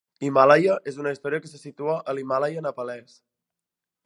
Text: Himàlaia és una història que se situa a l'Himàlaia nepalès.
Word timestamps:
Himàlaia 0.27 0.77
és 0.91 0.97
una 1.03 1.11
història 1.15 1.41
que 1.43 1.51
se 1.53 1.61
situa 1.67 1.95
a 2.13 2.19
l'Himàlaia 2.19 2.65
nepalès. 2.69 3.23